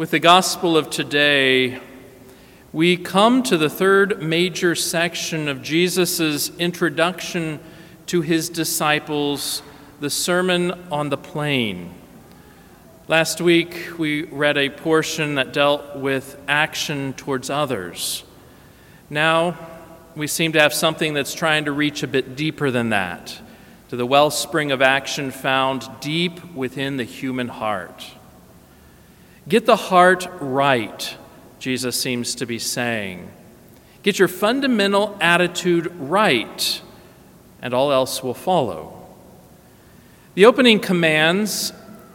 With 0.00 0.12
the 0.12 0.18
gospel 0.18 0.78
of 0.78 0.88
today, 0.88 1.78
we 2.72 2.96
come 2.96 3.42
to 3.42 3.58
the 3.58 3.68
third 3.68 4.22
major 4.22 4.74
section 4.74 5.46
of 5.46 5.60
Jesus' 5.60 6.56
introduction 6.56 7.60
to 8.06 8.22
his 8.22 8.48
disciples, 8.48 9.60
the 10.00 10.08
Sermon 10.08 10.72
on 10.90 11.10
the 11.10 11.18
Plain. 11.18 11.92
Last 13.08 13.42
week, 13.42 13.98
we 13.98 14.22
read 14.22 14.56
a 14.56 14.70
portion 14.70 15.34
that 15.34 15.52
dealt 15.52 15.96
with 15.96 16.40
action 16.48 17.12
towards 17.12 17.50
others. 17.50 18.24
Now, 19.10 19.54
we 20.16 20.28
seem 20.28 20.52
to 20.52 20.60
have 20.62 20.72
something 20.72 21.12
that's 21.12 21.34
trying 21.34 21.66
to 21.66 21.72
reach 21.72 22.02
a 22.02 22.08
bit 22.08 22.36
deeper 22.36 22.70
than 22.70 22.88
that, 22.88 23.38
to 23.90 23.96
the 23.96 24.06
wellspring 24.06 24.72
of 24.72 24.80
action 24.80 25.30
found 25.30 25.86
deep 26.00 26.54
within 26.54 26.96
the 26.96 27.04
human 27.04 27.48
heart. 27.48 28.12
Get 29.50 29.66
the 29.66 29.74
heart 29.74 30.28
right, 30.38 31.16
Jesus 31.58 32.00
seems 32.00 32.36
to 32.36 32.46
be 32.46 32.60
saying. 32.60 33.28
Get 34.04 34.16
your 34.16 34.28
fundamental 34.28 35.18
attitude 35.20 35.92
right, 35.98 36.80
and 37.60 37.74
all 37.74 37.90
else 37.90 38.22
will 38.22 38.32
follow. 38.32 38.96
The 40.34 40.46
opening 40.46 40.78
commands 40.78 41.72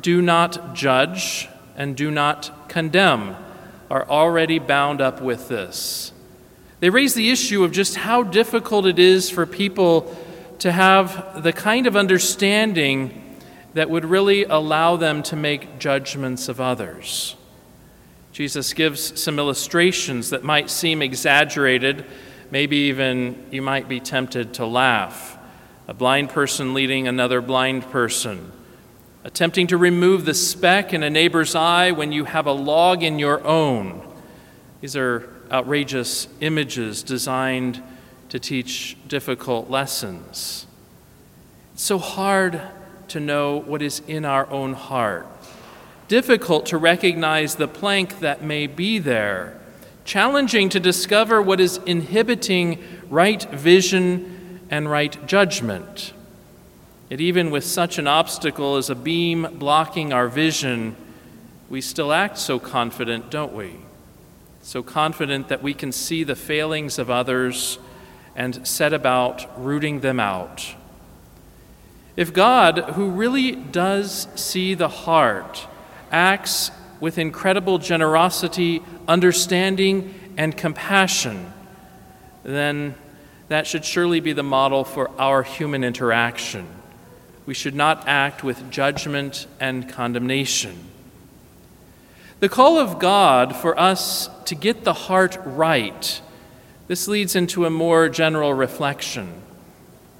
do 0.00 0.22
not 0.22 0.74
judge 0.74 1.50
and 1.76 1.94
do 1.94 2.10
not 2.10 2.70
condemn 2.70 3.36
are 3.90 4.08
already 4.08 4.58
bound 4.58 5.02
up 5.02 5.20
with 5.20 5.48
this. 5.48 6.12
They 6.80 6.88
raise 6.88 7.12
the 7.12 7.30
issue 7.30 7.62
of 7.62 7.72
just 7.72 7.96
how 7.96 8.22
difficult 8.22 8.86
it 8.86 8.98
is 8.98 9.28
for 9.28 9.44
people 9.44 10.16
to 10.60 10.72
have 10.72 11.42
the 11.42 11.52
kind 11.52 11.86
of 11.86 11.94
understanding 11.94 13.27
that 13.78 13.88
would 13.88 14.04
really 14.04 14.42
allow 14.42 14.96
them 14.96 15.22
to 15.22 15.36
make 15.36 15.78
judgments 15.78 16.48
of 16.48 16.60
others. 16.60 17.36
Jesus 18.32 18.72
gives 18.72 19.20
some 19.20 19.38
illustrations 19.38 20.30
that 20.30 20.42
might 20.42 20.68
seem 20.68 21.00
exaggerated, 21.00 22.04
maybe 22.50 22.76
even 22.76 23.46
you 23.52 23.62
might 23.62 23.88
be 23.88 24.00
tempted 24.00 24.54
to 24.54 24.66
laugh. 24.66 25.38
A 25.86 25.94
blind 25.94 26.30
person 26.30 26.74
leading 26.74 27.06
another 27.06 27.40
blind 27.40 27.84
person, 27.84 28.50
attempting 29.22 29.68
to 29.68 29.76
remove 29.76 30.24
the 30.24 30.34
speck 30.34 30.92
in 30.92 31.04
a 31.04 31.08
neighbor's 31.08 31.54
eye 31.54 31.92
when 31.92 32.10
you 32.10 32.24
have 32.24 32.46
a 32.46 32.52
log 32.52 33.04
in 33.04 33.20
your 33.20 33.46
own. 33.46 34.04
These 34.80 34.96
are 34.96 35.32
outrageous 35.52 36.26
images 36.40 37.04
designed 37.04 37.80
to 38.30 38.40
teach 38.40 38.96
difficult 39.06 39.70
lessons. 39.70 40.66
It's 41.74 41.84
so 41.84 41.98
hard 41.98 42.60
to 43.10 43.20
know 43.20 43.58
what 43.60 43.82
is 43.82 44.00
in 44.06 44.24
our 44.24 44.48
own 44.50 44.74
heart, 44.74 45.26
difficult 46.08 46.66
to 46.66 46.78
recognize 46.78 47.54
the 47.54 47.68
plank 47.68 48.20
that 48.20 48.42
may 48.42 48.66
be 48.66 48.98
there, 48.98 49.58
challenging 50.04 50.68
to 50.68 50.80
discover 50.80 51.42
what 51.42 51.60
is 51.60 51.78
inhibiting 51.86 52.82
right 53.08 53.42
vision 53.50 54.60
and 54.70 54.90
right 54.90 55.26
judgment. 55.26 56.12
Yet, 57.08 57.20
even 57.20 57.50
with 57.50 57.64
such 57.64 57.98
an 57.98 58.06
obstacle 58.06 58.76
as 58.76 58.90
a 58.90 58.94
beam 58.94 59.48
blocking 59.58 60.12
our 60.12 60.28
vision, 60.28 60.94
we 61.70 61.80
still 61.80 62.12
act 62.12 62.38
so 62.38 62.58
confident, 62.58 63.30
don't 63.30 63.54
we? 63.54 63.76
So 64.62 64.82
confident 64.82 65.48
that 65.48 65.62
we 65.62 65.72
can 65.72 65.92
see 65.92 66.24
the 66.24 66.36
failings 66.36 66.98
of 66.98 67.08
others 67.08 67.78
and 68.36 68.66
set 68.66 68.92
about 68.92 69.46
rooting 69.62 70.00
them 70.00 70.20
out. 70.20 70.74
If 72.18 72.32
God, 72.32 72.78
who 72.94 73.10
really 73.10 73.52
does 73.52 74.26
see 74.34 74.74
the 74.74 74.88
heart, 74.88 75.68
acts 76.10 76.72
with 76.98 77.16
incredible 77.16 77.78
generosity, 77.78 78.82
understanding, 79.06 80.12
and 80.36 80.56
compassion, 80.56 81.52
then 82.42 82.96
that 83.46 83.68
should 83.68 83.84
surely 83.84 84.18
be 84.18 84.32
the 84.32 84.42
model 84.42 84.82
for 84.82 85.12
our 85.16 85.44
human 85.44 85.84
interaction. 85.84 86.66
We 87.46 87.54
should 87.54 87.76
not 87.76 88.08
act 88.08 88.42
with 88.42 88.68
judgment 88.68 89.46
and 89.60 89.88
condemnation. 89.88 90.76
The 92.40 92.48
call 92.48 92.80
of 92.80 92.98
God 92.98 93.54
for 93.54 93.78
us 93.78 94.28
to 94.46 94.56
get 94.56 94.82
the 94.82 94.92
heart 94.92 95.38
right, 95.44 96.20
this 96.88 97.06
leads 97.06 97.36
into 97.36 97.64
a 97.64 97.70
more 97.70 98.08
general 98.08 98.54
reflection 98.54 99.44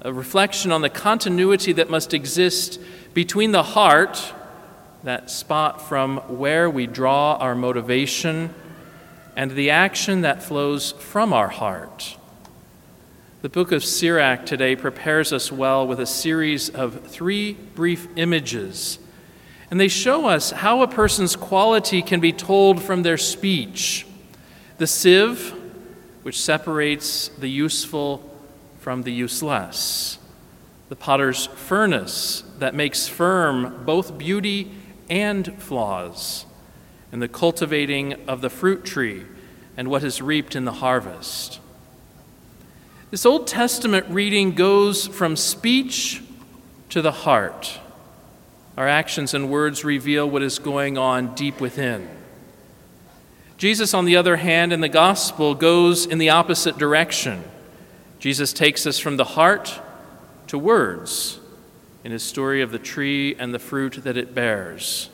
a 0.00 0.12
reflection 0.12 0.70
on 0.70 0.80
the 0.80 0.90
continuity 0.90 1.72
that 1.72 1.90
must 1.90 2.14
exist 2.14 2.80
between 3.14 3.52
the 3.52 3.62
heart, 3.62 4.32
that 5.02 5.30
spot 5.30 5.88
from 5.88 6.18
where 6.38 6.70
we 6.70 6.86
draw 6.86 7.36
our 7.36 7.54
motivation, 7.54 8.54
and 9.36 9.52
the 9.52 9.70
action 9.70 10.20
that 10.22 10.42
flows 10.42 10.92
from 10.92 11.32
our 11.32 11.48
heart. 11.48 12.16
The 13.40 13.48
book 13.48 13.70
of 13.70 13.84
Sirach 13.84 14.46
today 14.46 14.74
prepares 14.74 15.32
us 15.32 15.52
well 15.52 15.86
with 15.86 16.00
a 16.00 16.06
series 16.06 16.68
of 16.68 17.06
three 17.06 17.52
brief 17.52 18.08
images. 18.16 18.98
And 19.70 19.78
they 19.78 19.88
show 19.88 20.26
us 20.26 20.50
how 20.50 20.82
a 20.82 20.88
person's 20.88 21.36
quality 21.36 22.02
can 22.02 22.18
be 22.18 22.32
told 22.32 22.82
from 22.82 23.02
their 23.02 23.18
speech. 23.18 24.06
The 24.78 24.86
sieve, 24.86 25.54
which 26.22 26.40
separates 26.40 27.28
the 27.28 27.48
useful 27.48 28.27
from 28.80 29.02
the 29.02 29.12
useless. 29.12 30.18
The 30.88 30.96
potter's 30.96 31.46
furnace 31.46 32.42
that 32.58 32.74
makes 32.74 33.08
firm 33.08 33.84
both 33.84 34.16
beauty 34.16 34.70
and 35.10 35.60
flaws. 35.62 36.46
And 37.12 37.22
the 37.22 37.28
cultivating 37.28 38.28
of 38.28 38.40
the 38.40 38.50
fruit 38.50 38.84
tree 38.84 39.24
and 39.76 39.88
what 39.88 40.04
is 40.04 40.20
reaped 40.20 40.56
in 40.56 40.64
the 40.64 40.72
harvest. 40.72 41.60
This 43.10 43.24
Old 43.24 43.46
Testament 43.46 44.06
reading 44.10 44.54
goes 44.54 45.06
from 45.06 45.36
speech 45.36 46.22
to 46.90 47.00
the 47.00 47.12
heart. 47.12 47.80
Our 48.76 48.86
actions 48.86 49.34
and 49.34 49.50
words 49.50 49.84
reveal 49.84 50.28
what 50.28 50.42
is 50.42 50.58
going 50.58 50.98
on 50.98 51.34
deep 51.34 51.60
within. 51.60 52.08
Jesus, 53.56 53.92
on 53.92 54.04
the 54.04 54.16
other 54.16 54.36
hand, 54.36 54.72
in 54.72 54.80
the 54.80 54.88
gospel 54.88 55.54
goes 55.54 56.06
in 56.06 56.18
the 56.18 56.30
opposite 56.30 56.78
direction. 56.78 57.42
Jesus 58.18 58.52
takes 58.52 58.86
us 58.86 58.98
from 58.98 59.16
the 59.16 59.24
heart 59.24 59.80
to 60.48 60.58
words 60.58 61.40
in 62.04 62.12
his 62.12 62.22
story 62.22 62.62
of 62.62 62.70
the 62.72 62.78
tree 62.78 63.34
and 63.36 63.52
the 63.52 63.58
fruit 63.58 64.02
that 64.04 64.16
it 64.16 64.34
bears. 64.34 65.10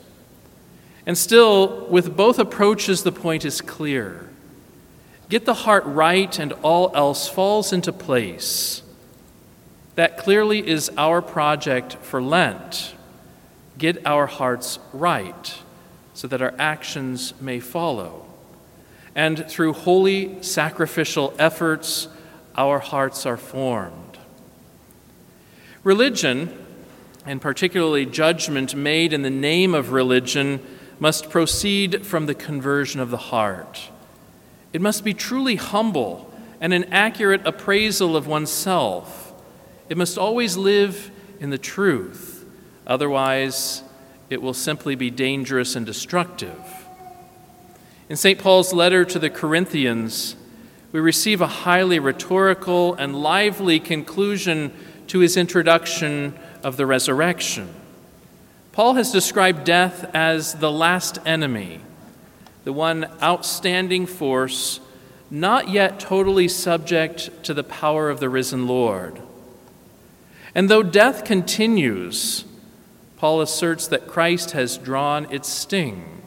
And 1.05 1.17
still, 1.17 1.85
with 1.87 2.15
both 2.15 2.39
approaches, 2.39 3.03
the 3.03 3.11
point 3.11 3.45
is 3.45 3.61
clear. 3.61 4.29
Get 5.29 5.45
the 5.45 5.53
heart 5.53 5.83
right, 5.85 6.37
and 6.39 6.53
all 6.63 6.91
else 6.95 7.27
falls 7.29 7.71
into 7.73 7.91
place. 7.91 8.81
That 9.95 10.17
clearly 10.17 10.67
is 10.67 10.91
our 10.97 11.21
project 11.21 11.95
for 11.95 12.21
Lent. 12.21 12.95
Get 13.77 14.05
our 14.05 14.25
hearts 14.25 14.79
right 14.93 15.59
so 16.13 16.27
that 16.27 16.41
our 16.41 16.53
actions 16.57 17.33
may 17.41 17.59
follow. 17.59 18.25
And 19.15 19.47
through 19.47 19.73
holy 19.73 20.41
sacrificial 20.41 21.33
efforts, 21.37 22.07
our 22.57 22.79
hearts 22.79 23.25
are 23.25 23.37
formed. 23.37 24.17
Religion, 25.83 26.65
and 27.25 27.41
particularly 27.41 28.05
judgment 28.05 28.75
made 28.75 29.13
in 29.13 29.21
the 29.21 29.29
name 29.29 29.75
of 29.75 29.91
religion, 29.91 30.59
must 30.99 31.29
proceed 31.29 32.05
from 32.05 32.25
the 32.25 32.35
conversion 32.35 32.99
of 32.99 33.11
the 33.11 33.17
heart. 33.17 33.89
It 34.73 34.81
must 34.81 35.03
be 35.03 35.13
truly 35.13 35.55
humble 35.55 36.31
and 36.61 36.73
an 36.73 36.85
accurate 36.85 37.45
appraisal 37.45 38.15
of 38.15 38.27
oneself. 38.27 39.33
It 39.89 39.97
must 39.97 40.17
always 40.17 40.57
live 40.57 41.11
in 41.39 41.49
the 41.49 41.57
truth, 41.57 42.45
otherwise, 42.87 43.83
it 44.29 44.41
will 44.41 44.53
simply 44.53 44.95
be 44.95 45.11
dangerous 45.11 45.75
and 45.75 45.85
destructive. 45.85 46.59
In 48.09 48.15
St. 48.15 48.39
Paul's 48.39 48.73
letter 48.73 49.05
to 49.05 49.19
the 49.19 49.29
Corinthians, 49.29 50.35
we 50.91 50.99
receive 50.99 51.41
a 51.41 51.47
highly 51.47 51.99
rhetorical 51.99 52.93
and 52.95 53.15
lively 53.15 53.79
conclusion 53.79 54.73
to 55.07 55.19
his 55.19 55.37
introduction 55.37 56.37
of 56.63 56.77
the 56.77 56.85
resurrection. 56.85 57.73
Paul 58.71 58.95
has 58.95 59.11
described 59.11 59.63
death 59.63 60.09
as 60.13 60.55
the 60.55 60.71
last 60.71 61.19
enemy, 61.25 61.79
the 62.63 62.73
one 62.73 63.09
outstanding 63.21 64.05
force 64.05 64.79
not 65.29 65.69
yet 65.69 65.99
totally 65.99 66.47
subject 66.47 67.43
to 67.43 67.53
the 67.53 67.63
power 67.63 68.09
of 68.09 68.19
the 68.19 68.29
risen 68.29 68.67
Lord. 68.67 69.21
And 70.53 70.69
though 70.69 70.83
death 70.83 71.25
continues, 71.25 72.45
Paul 73.17 73.41
asserts 73.41 73.87
that 73.87 74.07
Christ 74.07 74.51
has 74.51 74.77
drawn 74.77 75.31
its 75.31 75.49
sting. 75.49 76.21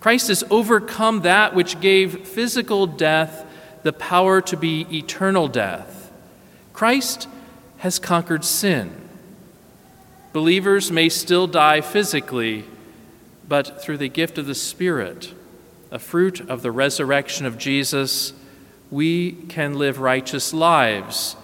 Christ 0.00 0.28
has 0.28 0.44
overcome 0.50 1.22
that 1.22 1.54
which 1.54 1.80
gave 1.80 2.26
physical 2.26 2.86
death 2.86 3.44
the 3.82 3.92
power 3.92 4.40
to 4.40 4.56
be 4.56 4.86
eternal 4.90 5.48
death. 5.48 6.10
Christ 6.72 7.28
has 7.78 7.98
conquered 7.98 8.44
sin. 8.44 9.08
Believers 10.32 10.90
may 10.90 11.08
still 11.08 11.46
die 11.46 11.80
physically, 11.80 12.64
but 13.48 13.82
through 13.82 13.98
the 13.98 14.08
gift 14.08 14.38
of 14.38 14.46
the 14.46 14.54
Spirit, 14.54 15.32
a 15.90 15.98
fruit 15.98 16.40
of 16.48 16.62
the 16.62 16.70
resurrection 16.70 17.46
of 17.46 17.58
Jesus, 17.58 18.32
we 18.90 19.32
can 19.32 19.74
live 19.78 20.00
righteous 20.00 20.52
lives, 20.52 21.36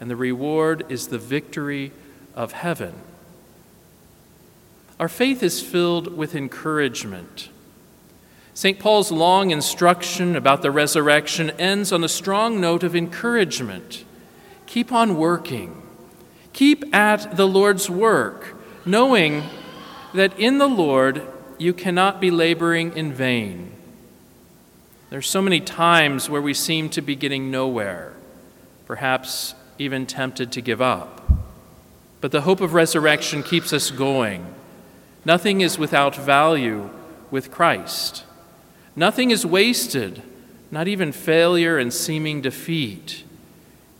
and 0.00 0.10
the 0.10 0.16
reward 0.16 0.84
is 0.88 1.08
the 1.08 1.18
victory 1.18 1.92
of 2.34 2.52
heaven. 2.52 2.94
Our 4.98 5.08
faith 5.08 5.42
is 5.42 5.62
filled 5.62 6.16
with 6.16 6.34
encouragement. 6.34 7.48
St. 8.60 8.78
Paul's 8.78 9.10
long 9.10 9.52
instruction 9.52 10.36
about 10.36 10.60
the 10.60 10.70
resurrection 10.70 11.48
ends 11.52 11.92
on 11.92 12.04
a 12.04 12.08
strong 12.10 12.60
note 12.60 12.82
of 12.82 12.94
encouragement. 12.94 14.04
Keep 14.66 14.92
on 14.92 15.16
working. 15.16 15.80
Keep 16.52 16.94
at 16.94 17.38
the 17.38 17.48
Lord's 17.48 17.88
work, 17.88 18.54
knowing 18.84 19.44
that 20.12 20.38
in 20.38 20.58
the 20.58 20.68
Lord 20.68 21.26
you 21.56 21.72
cannot 21.72 22.20
be 22.20 22.30
laboring 22.30 22.94
in 22.94 23.14
vain. 23.14 23.72
There's 25.08 25.26
so 25.26 25.40
many 25.40 25.60
times 25.60 26.28
where 26.28 26.42
we 26.42 26.52
seem 26.52 26.90
to 26.90 27.00
be 27.00 27.16
getting 27.16 27.50
nowhere, 27.50 28.12
perhaps 28.84 29.54
even 29.78 30.04
tempted 30.04 30.52
to 30.52 30.60
give 30.60 30.82
up. 30.82 31.26
But 32.20 32.30
the 32.30 32.42
hope 32.42 32.60
of 32.60 32.74
resurrection 32.74 33.42
keeps 33.42 33.72
us 33.72 33.90
going. 33.90 34.44
Nothing 35.24 35.62
is 35.62 35.78
without 35.78 36.14
value 36.14 36.90
with 37.30 37.50
Christ. 37.50 38.24
Nothing 39.00 39.30
is 39.30 39.46
wasted, 39.46 40.20
not 40.70 40.86
even 40.86 41.10
failure 41.10 41.78
and 41.78 41.90
seeming 41.90 42.42
defeat. 42.42 43.24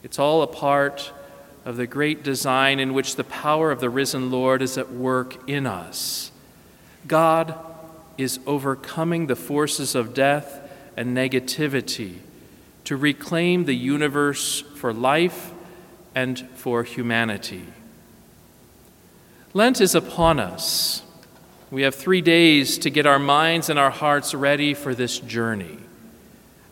It's 0.03 0.19
all 0.19 0.43
a 0.43 0.47
part 0.47 1.11
of 1.65 1.79
the 1.79 1.87
great 1.87 2.23
design 2.23 2.79
in 2.79 2.93
which 2.93 3.17
the 3.17 3.25
power 3.25 3.71
of 3.71 3.81
the 3.81 3.89
risen 3.89 4.31
Lord 4.31 4.61
is 4.61 4.77
at 4.77 4.93
work 4.93 5.49
in 5.49 5.67
us. 5.67 6.33
God 7.07 7.55
is 8.19 8.41
overcoming 8.47 9.27
the 9.27 9.37
forces 9.37 9.95
of 9.95 10.13
death 10.13 10.71
and 10.99 11.17
negativity 11.17 12.17
to 12.85 12.95
reclaim 12.95 13.65
the 13.65 13.75
universe 13.75 14.61
for 14.77 14.93
life 14.93 15.51
and 16.15 16.47
for 16.57 16.83
humanity. 16.83 17.65
Lent 19.55 19.81
is 19.81 19.95
upon 19.95 20.39
us. 20.39 21.05
We 21.71 21.83
have 21.83 21.95
three 21.95 22.21
days 22.21 22.79
to 22.79 22.91
get 22.91 23.07
our 23.07 23.21
minds 23.21 23.69
and 23.69 23.79
our 23.79 23.91
hearts 23.91 24.35
ready 24.35 24.75
for 24.75 24.93
this 24.93 25.21
journey. 25.21 25.79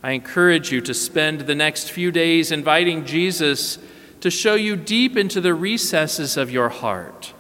I 0.03 0.13
encourage 0.13 0.73
you 0.73 0.81
to 0.83 0.95
spend 0.95 1.43
the 1.43 1.55
next 1.55 1.91
few 1.91 2.11
days 2.11 2.51
inviting 2.51 3.05
Jesus 3.05 3.79
to 4.21 4.31
show 4.31 4.55
you 4.57 4.75
deep 4.75 5.17
into 5.17 5.41
the 5.41 5.55
recesses 5.55 6.37
of 6.37 6.51
your 6.51 6.69
heart, 6.69 7.33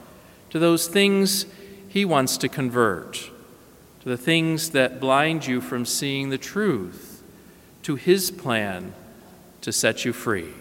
to 0.50 0.60
those 0.60 0.86
things 0.86 1.46
he 1.88 2.04
wants 2.04 2.36
to 2.38 2.48
convert, 2.48 3.30
to 4.02 4.08
the 4.08 4.16
things 4.16 4.70
that 4.70 5.00
blind 5.00 5.46
you 5.46 5.60
from 5.60 5.84
seeing 5.84 6.30
the 6.30 6.38
truth, 6.38 7.22
to 7.82 7.96
his 7.96 8.30
plan 8.30 8.92
to 9.62 9.72
set 9.72 10.04
you 10.04 10.12
free. 10.12 10.52